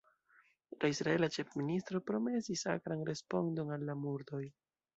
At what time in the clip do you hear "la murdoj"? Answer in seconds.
3.91-4.45